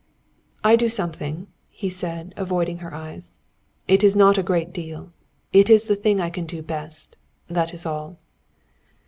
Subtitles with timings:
[0.63, 3.37] "I do something," he said, avoiding her eyes.
[3.87, 5.11] "It is not a great deal.
[5.53, 7.17] It is the thing I can do best.
[7.47, 8.17] That is all."